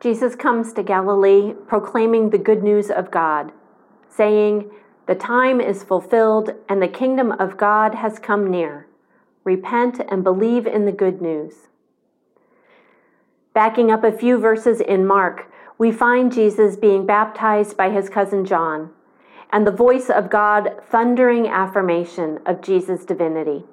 Jesus 0.00 0.36
comes 0.36 0.72
to 0.72 0.84
Galilee 0.84 1.54
proclaiming 1.66 2.30
the 2.30 2.38
good 2.38 2.62
news 2.62 2.88
of 2.88 3.10
God, 3.10 3.50
saying, 4.08 4.70
The 5.06 5.16
time 5.16 5.60
is 5.60 5.82
fulfilled 5.82 6.50
and 6.68 6.80
the 6.80 6.86
kingdom 6.86 7.32
of 7.32 7.56
God 7.56 7.96
has 7.96 8.20
come 8.20 8.48
near. 8.48 8.86
Repent 9.42 10.00
and 10.08 10.22
believe 10.22 10.66
in 10.68 10.84
the 10.84 10.92
good 10.92 11.20
news. 11.20 11.68
Backing 13.54 13.90
up 13.90 14.04
a 14.04 14.12
few 14.12 14.38
verses 14.38 14.80
in 14.80 15.04
Mark, 15.04 15.50
we 15.78 15.90
find 15.90 16.32
Jesus 16.32 16.76
being 16.76 17.04
baptized 17.04 17.76
by 17.76 17.90
his 17.90 18.08
cousin 18.08 18.44
John, 18.44 18.90
and 19.50 19.66
the 19.66 19.72
voice 19.72 20.10
of 20.10 20.30
God 20.30 20.80
thundering 20.90 21.48
affirmation 21.48 22.38
of 22.46 22.60
Jesus' 22.60 23.04
divinity. 23.04 23.64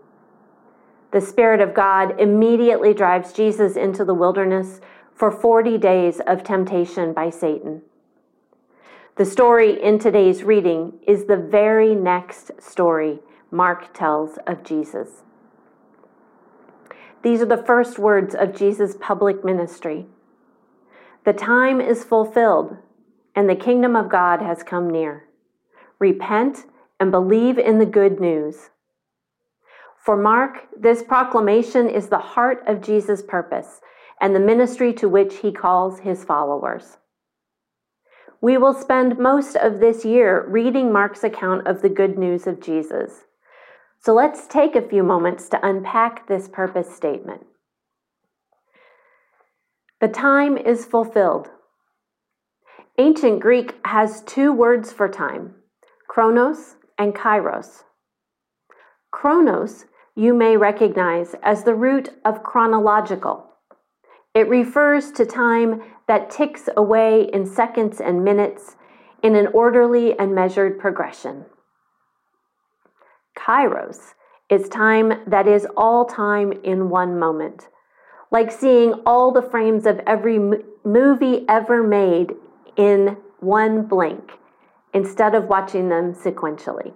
The 1.12 1.22
Spirit 1.22 1.62
of 1.62 1.74
God 1.76 2.20
immediately 2.20 2.94
drives 2.94 3.32
Jesus 3.32 3.76
into 3.76 4.04
the 4.04 4.14
wilderness 4.14 4.82
for 5.16 5.32
40 5.32 5.78
days 5.78 6.20
of 6.28 6.44
temptation 6.44 7.14
by 7.14 7.30
Satan. 7.30 7.82
The 9.16 9.26
story 9.26 9.82
in 9.82 9.98
today's 9.98 10.44
reading 10.44 11.00
is 11.08 11.26
the 11.26 11.38
very 11.38 11.96
next 11.96 12.52
story 12.62 13.20
Mark 13.50 13.94
tells 13.94 14.38
of 14.46 14.64
Jesus. 14.64 15.24
These 17.24 17.42
are 17.42 17.46
the 17.46 17.64
first 17.64 17.98
words 17.98 18.36
of 18.36 18.54
Jesus' 18.54 18.98
public 19.00 19.44
ministry. 19.46 20.06
The 21.24 21.34
time 21.34 21.80
is 21.80 22.04
fulfilled, 22.04 22.76
and 23.34 23.50
the 23.50 23.56
kingdom 23.56 23.96
of 23.96 24.10
God 24.10 24.42
has 24.42 24.64
come 24.64 24.90
near. 24.90 25.30
Repent 25.98 26.66
and 27.00 27.10
believe 27.10 27.58
in 27.58 27.80
the 27.80 27.86
good 27.86 28.20
news. 28.20 28.70
For 29.98 30.18
Mark, 30.18 30.68
this 30.78 31.02
proclamation 31.02 31.90
is 31.90 32.10
the 32.10 32.20
heart 32.20 32.62
of 32.68 32.82
Jesus' 32.82 33.24
purpose 33.24 33.80
and 34.22 34.36
the 34.36 34.40
ministry 34.40 34.94
to 34.94 35.10
which 35.10 35.38
he 35.38 35.52
calls 35.52 36.00
his 36.00 36.24
followers. 36.24 36.98
We 38.42 38.58
will 38.58 38.74
spend 38.74 39.18
most 39.18 39.56
of 39.56 39.80
this 39.80 40.06
year 40.06 40.46
reading 40.48 40.92
Mark's 40.92 41.24
account 41.24 41.68
of 41.68 41.82
the 41.82 41.90
good 41.90 42.18
news 42.18 42.48
of 42.48 42.62
Jesus. 42.62 43.26
So 44.00 44.14
let's 44.14 44.46
take 44.46 44.76
a 44.76 44.88
few 44.88 45.04
moments 45.04 45.50
to 45.50 45.66
unpack 45.66 46.28
this 46.28 46.48
purpose 46.48 46.96
statement. 46.96 47.46
The 50.00 50.08
time 50.10 50.58
is 50.58 50.86
fulfilled. 50.86 51.50
Ancient 52.98 53.40
Greek 53.40 53.76
has 53.86 54.22
two 54.22 54.54
words 54.54 54.94
for 54.94 55.10
time 55.10 55.56
chronos 56.08 56.76
and 56.98 57.16
kairos. 57.16 57.84
Chronos 59.12 59.86
you 60.16 60.34
may 60.34 60.56
recognize 60.56 61.36
as 61.44 61.64
the 61.64 61.76
root 61.76 62.10
of 62.24 62.44
chronological. 62.44 63.55
It 64.36 64.50
refers 64.50 65.12
to 65.14 65.26
time 65.26 65.82
that 66.08 66.30
ticks 66.30 66.68
away 66.76 67.30
in 67.32 67.46
seconds 67.46 68.02
and 68.02 68.24
minutes 68.24 68.76
in 69.24 69.36
an 69.36 69.48
orderly 69.48 70.20
and 70.20 70.36
measured 70.36 70.78
progression. 70.78 71.46
Kairos 73.38 74.14
is 74.50 74.68
time 74.68 75.24
that 75.26 75.48
is 75.48 75.66
all 75.78 76.06
time 76.06 76.52
in 76.52 76.90
one 76.90 77.18
moment, 77.18 77.70
like 78.30 78.52
seeing 78.52 78.94
all 79.06 79.32
the 79.32 79.42
frames 79.42 79.86
of 79.86 80.02
every 80.06 80.38
movie 80.84 81.46
ever 81.48 81.82
made 81.82 82.34
in 82.76 83.16
one 83.40 83.84
blink 83.84 84.34
instead 84.94 85.34
of 85.34 85.46
watching 85.46 85.88
them 85.88 86.14
sequentially. 86.14 86.94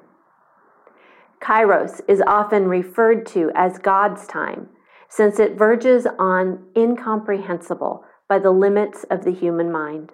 Kairos 1.42 2.02
is 2.08 2.22
often 2.28 2.68
referred 2.68 3.26
to 3.28 3.50
as 3.56 3.80
God's 3.80 4.28
time 4.28 4.68
since 5.10 5.40
it 5.40 5.58
verges 5.58 6.08
on 6.20 6.66
incomprehensible 6.78 8.06
by 8.28 8.38
the 8.40 8.52
limits 8.52 9.04
of 9.10 9.26
the 9.26 9.32
human 9.32 9.72
mind. 9.72 10.12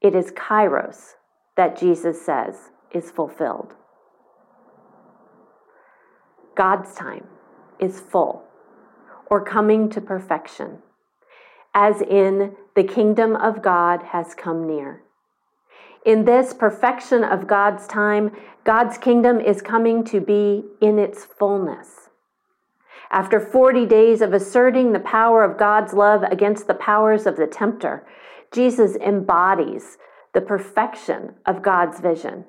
It 0.00 0.14
is 0.14 0.32
kairos 0.32 1.12
that 1.56 1.78
Jesus 1.78 2.24
says 2.24 2.70
is 2.92 3.10
fulfilled. 3.10 3.74
God's 6.56 6.94
time 6.94 7.26
is 7.78 8.00
full 8.00 8.44
or 9.26 9.44
coming 9.44 9.90
to 9.90 10.00
perfection, 10.00 10.78
as 11.74 12.00
in 12.00 12.56
the 12.76 12.84
kingdom 12.84 13.36
of 13.36 13.62
God 13.62 14.02
has 14.02 14.34
come 14.34 14.66
near. 14.66 15.02
In 16.06 16.24
this 16.24 16.52
perfection 16.52 17.24
of 17.24 17.46
God's 17.46 17.86
time, 17.86 18.30
God's 18.62 18.98
kingdom 18.98 19.40
is 19.40 19.62
coming 19.62 20.04
to 20.04 20.20
be 20.20 20.64
in 20.80 20.98
its 20.98 21.24
fullness. 21.24 22.03
After 23.14 23.38
40 23.38 23.86
days 23.86 24.20
of 24.20 24.32
asserting 24.32 24.92
the 24.92 24.98
power 24.98 25.44
of 25.44 25.56
God's 25.56 25.92
love 25.92 26.24
against 26.24 26.66
the 26.66 26.74
powers 26.74 27.26
of 27.26 27.36
the 27.36 27.46
tempter, 27.46 28.04
Jesus 28.50 28.96
embodies 28.96 29.98
the 30.32 30.40
perfection 30.40 31.36
of 31.46 31.62
God's 31.62 32.00
vision. 32.00 32.44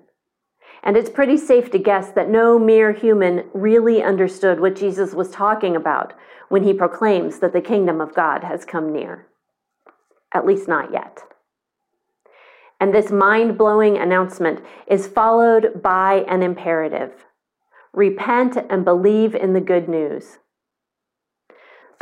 And 0.81 0.97
it's 0.97 1.11
pretty 1.11 1.37
safe 1.37 1.69
to 1.69 1.77
guess 1.77 2.09
that 2.13 2.31
no 2.31 2.57
mere 2.57 2.93
human 2.93 3.43
really 3.53 4.01
understood 4.01 4.59
what 4.59 4.75
Jesus 4.75 5.13
was 5.13 5.29
talking 5.29 5.75
about 5.75 6.13
when 6.49 6.63
he 6.63 6.73
proclaims 6.73 7.37
that 7.41 7.53
the 7.53 7.61
kingdom 7.61 8.01
of 8.01 8.15
God 8.15 8.43
has 8.43 8.65
come 8.65 8.91
near. 8.91 9.27
At 10.33 10.47
least 10.47 10.67
not 10.67 10.91
yet. 10.91 11.19
And 12.79 12.91
this 12.91 13.11
mind 13.11 13.55
blowing 13.55 13.99
announcement 13.99 14.65
is 14.87 15.05
followed 15.05 15.83
by 15.83 16.25
an 16.27 16.41
imperative 16.41 17.23
repent 17.93 18.57
and 18.69 18.83
believe 18.83 19.35
in 19.35 19.53
the 19.53 19.61
good 19.61 19.87
news. 19.87 20.39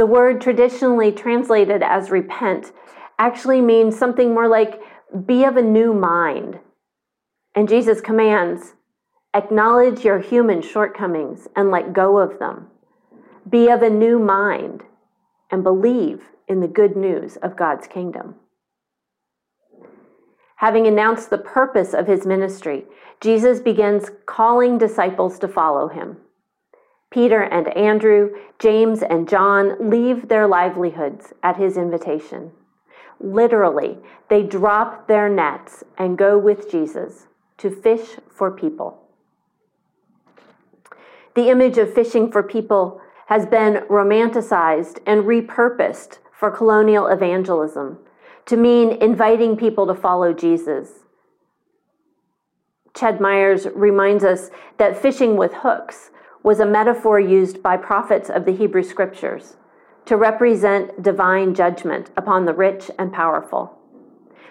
The 0.04 0.08
word 0.08 0.42
traditionally 0.42 1.14
translated 1.14 1.82
as 1.82 2.12
repent 2.12 2.74
actually 3.18 3.62
means 3.62 3.98
something 3.98 4.34
more 4.34 4.50
like 4.50 4.82
be 5.26 5.46
of 5.46 5.56
a 5.56 5.62
new 5.62 5.94
mind. 5.94 6.60
And 7.56 7.70
Jesus 7.70 8.02
commands 8.02 8.74
acknowledge 9.34 10.04
your 10.04 10.20
human 10.20 10.62
shortcomings 10.62 11.48
and 11.56 11.72
let 11.72 11.94
go 11.94 12.18
of 12.18 12.38
them. 12.38 12.68
Be 13.50 13.70
of 13.70 13.82
a 13.82 13.90
new 13.90 14.20
mind 14.20 14.84
and 15.50 15.64
believe 15.64 16.24
in 16.50 16.60
the 16.60 16.68
good 16.68 16.98
news 16.98 17.38
of 17.38 17.56
God's 17.56 17.88
kingdom. 17.88 18.36
Having 20.58 20.86
announced 20.86 21.30
the 21.30 21.38
purpose 21.38 21.94
of 21.94 22.08
his 22.08 22.26
ministry, 22.26 22.84
Jesus 23.22 23.62
begins 23.62 24.12
calling 24.26 24.78
disciples 24.78 25.40
to 25.40 25.48
follow 25.48 25.88
him. 25.88 26.18
Peter 27.14 27.44
and 27.44 27.68
Andrew, 27.78 28.32
James 28.58 29.04
and 29.04 29.30
John 29.30 29.92
leave 29.92 30.30
their 30.30 30.48
livelihoods 30.48 31.32
at 31.44 31.58
his 31.58 31.78
invitation. 31.78 32.52
Literally, 33.20 34.00
they 34.30 34.42
drop 34.42 35.08
their 35.08 35.30
nets 35.30 35.84
and 35.96 36.18
go 36.18 36.40
with 36.40 36.72
Jesus 36.72 37.28
to 37.58 37.70
fish 37.70 38.18
for 38.32 38.50
people. 38.50 39.00
The 41.36 41.50
image 41.50 41.78
of 41.78 41.94
fishing 41.94 42.32
for 42.32 42.42
people 42.42 43.00
has 43.28 43.46
been 43.46 43.84
romanticized 43.92 44.98
and 45.06 45.26
repurposed 45.26 46.18
for 46.32 46.50
colonial 46.50 47.06
evangelism 47.06 48.00
to 48.48 48.58
mean 48.58 48.92
inviting 49.04 49.56
people 49.56 49.86
to 49.86 49.94
follow 49.94 50.34
Jesus. 50.34 51.06
Ched 52.96 53.20
Myers 53.20 53.68
reminds 53.76 54.24
us 54.24 54.50
that 54.78 55.00
fishing 55.00 55.38
with 55.38 55.54
hooks 55.54 56.10
was 56.44 56.60
a 56.60 56.66
metaphor 56.66 57.20
used 57.20 57.64
by 57.64 57.78
prophets 57.78 58.30
of 58.30 58.46
the 58.46 58.56
Hebrew 58.56 58.84
Scriptures 58.84 59.56
to 60.06 60.18
represent 60.18 61.02
divine 61.02 61.56
judgment 61.56 62.12
upon 62.18 62.46
the 62.46 62.54
rich 62.54 62.92
and 63.00 63.12
powerful. 63.12 63.80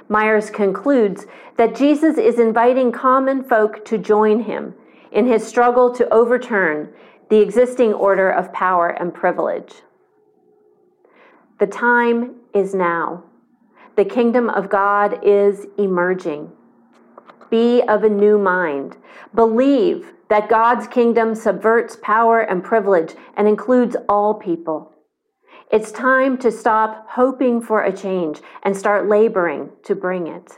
Myers 0.09 0.51
concludes 0.51 1.27
that 1.57 1.77
Jesus 1.77 2.19
is 2.19 2.39
inviting 2.39 2.91
common 2.91 3.45
folk 3.45 3.85
to 3.85 3.99
join 3.99 4.41
him 4.41 4.75
in 5.13 5.27
his 5.27 5.47
struggle 5.47 5.95
to 5.95 6.13
overturn 6.13 6.93
the 7.29 7.41
existing 7.41 7.93
order 7.93 8.31
of 8.31 8.53
power 8.53 8.89
and 8.89 9.15
privilege. 9.15 9.83
The 11.59 11.67
time 11.67 12.37
is 12.55 12.75
now. 12.75 13.25
The 13.97 14.05
kingdom 14.05 14.49
of 14.51 14.71
God 14.71 15.21
is 15.23 15.67
emerging. 15.79 16.51
Be 17.51 17.83
of 17.83 18.05
a 18.05 18.09
new 18.09 18.39
mind. 18.39 18.97
Believe 19.35 20.13
that 20.33 20.49
God's 20.49 20.87
kingdom 20.87 21.35
subverts 21.35 21.99
power 22.01 22.41
and 22.41 22.65
privilege 22.65 23.15
and 23.37 23.47
includes 23.47 23.99
all 24.09 24.33
people. 24.33 24.91
It's 25.71 25.93
time 25.93 26.39
to 26.39 26.51
stop 26.51 27.07
hoping 27.11 27.61
for 27.61 27.83
a 27.83 27.95
change 27.95 28.41
and 28.63 28.75
start 28.75 29.11
laboring 29.11 29.69
to 29.83 29.95
bring 29.95 30.29
it. 30.29 30.53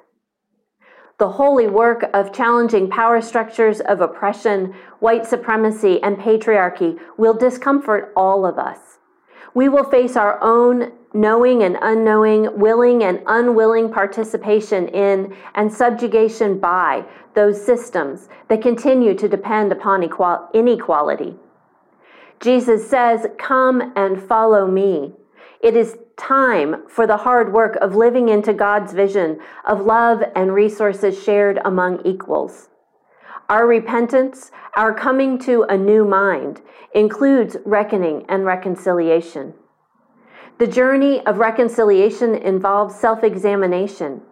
The 1.19 1.29
holy 1.29 1.67
work 1.67 2.09
of 2.15 2.33
challenging 2.33 2.89
power 2.89 3.21
structures 3.21 3.81
of 3.81 4.01
oppression, 4.01 4.77
white 5.01 5.27
supremacy, 5.27 6.01
and 6.05 6.19
patriarchy 6.19 7.01
will 7.17 7.35
discomfort 7.35 8.13
all 8.17 8.47
of 8.47 8.59
us. 8.59 8.79
We 9.55 9.69
will 9.69 9.91
face 9.91 10.15
our 10.15 10.39
own 10.41 10.93
knowing 11.15 11.63
and 11.63 11.79
unknowing, 11.81 12.59
willing 12.59 13.05
and 13.05 13.23
unwilling 13.27 13.91
participation 13.91 14.89
in, 14.89 15.35
and 15.55 15.73
subjugation 15.73 16.59
by 16.59 17.05
those 17.35 17.65
systems 17.65 18.29
that 18.49 18.61
continue 18.61 19.15
to 19.15 19.29
depend 19.29 19.73
upon 19.73 20.03
inequality. 20.53 21.37
Jesus 22.41 22.89
says, 22.91 23.27
Come 23.39 23.93
and 23.97 24.21
follow 24.21 24.67
me. 24.67 25.15
It 25.63 25.77
is 25.77 25.97
time 26.17 26.87
for 26.89 27.07
the 27.07 27.17
hard 27.17 27.53
work 27.53 27.77
of 27.77 27.95
living 27.95 28.29
into 28.29 28.53
God's 28.53 28.93
vision 28.93 29.39
of 29.65 29.81
love 29.81 30.23
and 30.37 30.53
resources 30.53 31.23
shared 31.23 31.59
among 31.65 32.05
equals. 32.05 32.69
Our 33.49 33.67
repentance, 33.67 34.51
our 34.77 34.93
coming 34.95 35.39
to 35.41 35.63
a 35.65 35.77
new 35.77 36.05
mind, 36.05 36.61
includes 36.95 37.57
reckoning 37.65 38.25
and 38.29 38.45
reconciliation. 38.45 39.55
The 40.57 40.67
journey 40.69 41.21
of 41.27 41.39
reconciliation 41.39 42.37
involves 42.37 42.95
self 42.95 43.25
examination, 43.25 44.23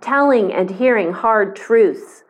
telling 0.00 0.50
and 0.50 0.70
hearing 0.70 1.12
hard 1.12 1.54
truths, 1.54 2.24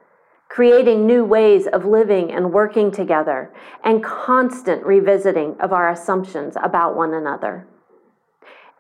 creating 0.49 1.07
new 1.07 1.25
ways 1.25 1.69
of 1.69 1.85
living 1.85 2.33
and 2.33 2.53
working 2.53 2.91
together, 2.91 3.55
and 3.85 4.03
constant 4.03 4.85
revisiting 4.85 5.55
of 5.61 5.73
our 5.73 5.89
assumptions 5.89 6.57
about 6.61 6.97
one 6.97 7.15
another. 7.15 7.69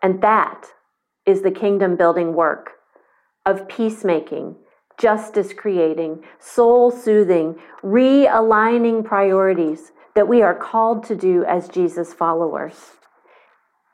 And 0.03 0.21
that 0.23 0.67
is 1.27 1.43
the 1.43 1.53
kingdom 1.53 1.95
building 1.95 2.35
work 2.35 2.73
of 3.45 3.69
peacemaking, 3.69 4.57
justice 4.99 5.53
creating, 5.53 6.25
soul 6.41 6.91
soothing, 6.91 7.55
realigning 7.85 9.05
priorities 9.05 9.93
that 10.17 10.27
we 10.27 10.43
are 10.43 10.55
called 10.55 11.05
to 11.05 11.15
do 11.15 11.45
as 11.45 11.69
Jesus 11.69 12.13
followers. 12.13 12.75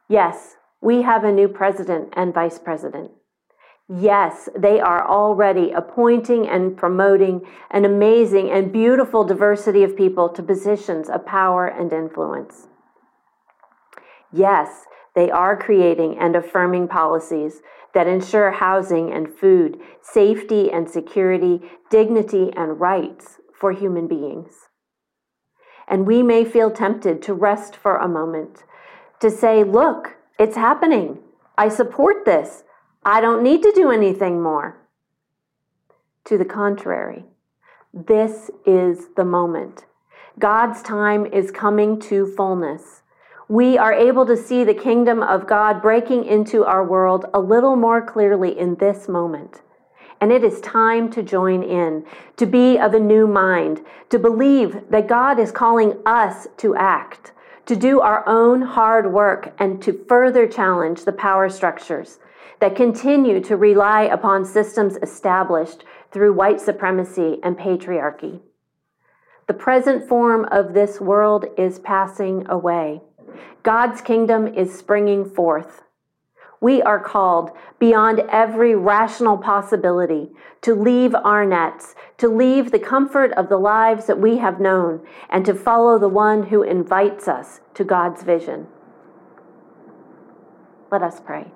Yes, 0.08 0.56
we 0.82 1.02
have 1.02 1.25
a 1.25 1.32
new 1.32 1.49
president 1.49 2.12
and 2.14 2.34
vice 2.34 2.58
president. 2.58 3.12
Yes, 3.88 4.49
they 4.58 4.81
are 4.81 5.08
already 5.08 5.70
appointing 5.70 6.49
and 6.49 6.76
promoting 6.76 7.43
an 7.70 7.84
amazing 7.84 8.50
and 8.50 8.73
beautiful 8.73 9.25
diversity 9.25 9.84
of 9.84 9.96
people 9.96 10.29
to 10.31 10.43
positions 10.43 11.08
of 11.08 11.25
power 11.25 11.67
and 11.67 11.93
influence. 11.93 12.67
Yes, 14.32 14.87
they 15.14 15.31
are 15.31 15.56
creating 15.56 16.19
and 16.19 16.34
affirming 16.34 16.88
policies 16.88 17.61
that 17.94 18.06
ensure 18.06 18.50
housing 18.50 19.12
and 19.12 19.32
food, 19.32 19.78
safety 20.00 20.70
and 20.73 20.88
security, 20.88 21.61
dignity 21.90 22.50
and 22.56 22.81
rights 22.81 23.38
for 23.55 23.73
human 23.73 24.08
beings. 24.08 24.52
And 25.87 26.06
we 26.06 26.23
may 26.23 26.44
feel 26.44 26.70
tempted 26.70 27.20
to 27.23 27.35
rest 27.35 27.76
for 27.76 27.96
a 27.96 28.08
moment, 28.08 28.64
to 29.20 29.31
say, 29.31 29.62
Look, 29.62 30.12
it's 30.38 30.56
happening. 30.56 31.19
I 31.56 31.69
support 31.69 32.25
this. 32.25 32.64
I 33.05 33.20
don't 33.20 33.43
need 33.43 33.62
to 33.62 33.73
do 33.75 33.90
anything 33.90 34.43
more. 34.43 34.79
To 36.26 36.38
the 36.38 36.44
contrary, 36.44 37.25
this 37.93 38.50
is 38.64 39.08
the 39.17 39.25
moment. 39.25 39.87
God's 40.38 40.82
time 40.82 41.26
is 41.26 41.50
coming 41.50 42.00
to 42.00 42.26
fullness. 42.26 43.02
We 43.49 43.76
are 43.76 43.93
able 43.93 44.25
to 44.26 44.37
see 44.37 44.64
the 44.64 44.73
kingdom 44.73 45.23
of 45.23 45.46
God 45.46 45.82
breaking 45.82 46.25
into 46.25 46.64
our 46.64 46.87
world 46.87 47.26
a 47.35 47.40
little 47.40 47.76
more 47.76 48.00
clearly 48.00 48.58
in 48.58 48.76
this 48.76 49.08
moment. 49.08 49.61
And 50.20 50.32
it 50.32 50.44
is 50.44 50.61
time 50.61 51.11
to 51.11 51.23
join 51.23 51.62
in, 51.62 52.06
to 52.37 52.46
be 52.46 52.78
of 52.78 52.94
a 52.94 53.00
new 53.00 53.26
mind, 53.26 53.85
to 54.08 54.19
believe 54.19 54.88
that 54.88 55.08
God 55.08 55.38
is 55.38 55.50
calling 55.50 55.99
us 56.06 56.46
to 56.58 56.76
act 56.76 57.32
to 57.67 57.76
do 57.76 58.00
our 58.00 58.26
own 58.29 58.62
hard 58.62 59.12
work 59.12 59.55
and 59.59 59.81
to 59.82 60.05
further 60.09 60.47
challenge 60.47 61.05
the 61.05 61.12
power 61.12 61.49
structures 61.49 62.19
that 62.61 62.76
continue 62.76 63.41
to 63.41 63.56
rely 63.56 64.03
upon 64.03 64.44
systems 64.44 64.97
established 65.03 65.85
through 66.12 66.32
white 66.32 66.61
supremacy 66.61 67.38
and 67.43 67.59
patriarchy. 67.59 68.41
The 69.49 69.55
present 69.55 70.09
form 70.09 70.47
of 70.50 70.73
this 70.73 71.00
world 71.00 71.47
is 71.59 71.79
passing 71.79 72.47
away. 72.49 73.03
God's 73.62 74.00
kingdom 74.00 74.47
is 74.47 74.76
springing 74.76 75.25
forth 75.25 75.81
we 76.62 76.81
are 76.81 77.00
called 77.00 77.50
beyond 77.81 78.20
every 78.31 78.75
rational 78.75 79.37
possibility 79.37 80.31
to 80.62 80.75
leave 80.75 81.12
our 81.25 81.44
nets, 81.44 81.97
to 82.17 82.29
leave 82.29 82.70
the 82.70 82.79
comfort 82.79 83.32
of 83.32 83.49
the 83.49 83.59
lives 83.59 84.06
that 84.06 84.20
we 84.20 84.38
have 84.38 84.61
known, 84.61 85.05
and 85.29 85.44
to 85.44 85.55
follow 85.55 85.99
the 85.99 86.09
one 86.09 86.44
who 86.44 86.62
invites 86.62 87.26
us 87.26 87.61
to 87.75 87.82
God's 87.82 88.23
vision. 88.23 88.69
Let 90.93 91.03
us 91.03 91.20
pray. 91.20 91.50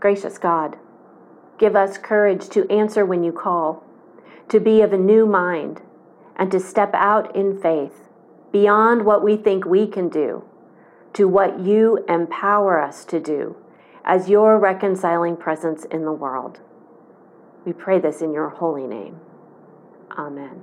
Gracious 0.00 0.38
God, 0.38 0.78
give 1.58 1.76
us 1.76 1.98
courage 1.98 2.48
to 2.48 2.70
answer 2.72 3.04
when 3.04 3.22
you 3.22 3.32
call, 3.32 3.84
to 4.48 4.58
be 4.58 4.80
of 4.80 4.94
a 4.94 4.98
new 4.98 5.26
mind, 5.26 5.82
and 6.36 6.50
to 6.50 6.58
step 6.58 6.94
out 6.94 7.36
in 7.36 7.60
faith 7.60 8.08
beyond 8.50 9.04
what 9.04 9.22
we 9.22 9.36
think 9.36 9.66
we 9.66 9.86
can 9.86 10.08
do 10.08 10.42
to 11.14 11.26
what 11.26 11.60
you 11.60 12.04
empower 12.08 12.80
us 12.80 13.04
to 13.06 13.20
do 13.20 13.56
as 14.04 14.28
your 14.28 14.58
reconciling 14.58 15.36
presence 15.36 15.84
in 15.84 16.04
the 16.04 16.12
world. 16.12 16.60
We 17.64 17.72
pray 17.72 17.98
this 17.98 18.22
in 18.22 18.32
your 18.32 18.48
holy 18.48 18.86
name. 18.86 19.20
Amen. 20.16 20.62